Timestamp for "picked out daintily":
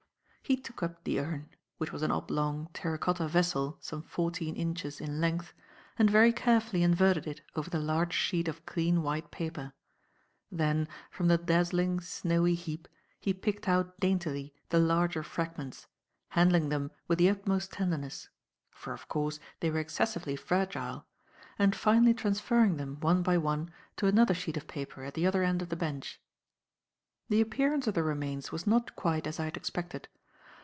13.33-14.53